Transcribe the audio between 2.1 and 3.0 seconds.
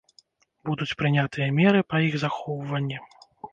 захоўванні.